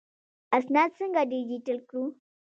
[0.57, 2.05] اسناد څنګه ډیجیټل کړو؟